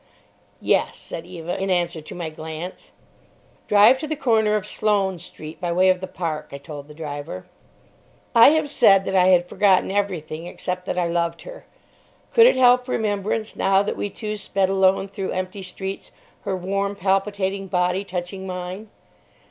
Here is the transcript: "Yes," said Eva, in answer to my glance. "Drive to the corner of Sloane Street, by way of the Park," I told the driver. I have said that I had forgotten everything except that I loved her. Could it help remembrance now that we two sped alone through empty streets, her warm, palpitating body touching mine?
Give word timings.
"Yes," 0.61 0.97
said 0.97 1.27
Eva, 1.27 1.61
in 1.61 1.69
answer 1.69 2.01
to 2.01 2.15
my 2.15 2.31
glance. 2.31 2.91
"Drive 3.67 3.99
to 3.99 4.07
the 4.07 4.15
corner 4.15 4.55
of 4.55 4.65
Sloane 4.65 5.19
Street, 5.19 5.61
by 5.61 5.71
way 5.71 5.89
of 5.89 6.01
the 6.01 6.07
Park," 6.07 6.49
I 6.51 6.57
told 6.57 6.87
the 6.87 6.95
driver. 6.95 7.45
I 8.33 8.49
have 8.49 8.67
said 8.71 9.05
that 9.05 9.15
I 9.15 9.27
had 9.27 9.45
forgotten 9.47 9.91
everything 9.91 10.47
except 10.47 10.87
that 10.87 10.97
I 10.97 11.07
loved 11.07 11.43
her. 11.43 11.67
Could 12.33 12.47
it 12.47 12.55
help 12.55 12.87
remembrance 12.87 13.55
now 13.55 13.83
that 13.83 13.95
we 13.95 14.09
two 14.09 14.37
sped 14.37 14.69
alone 14.69 15.07
through 15.07 15.33
empty 15.33 15.61
streets, 15.61 16.09
her 16.45 16.55
warm, 16.57 16.95
palpitating 16.95 17.67
body 17.67 18.03
touching 18.03 18.47
mine? 18.47 18.89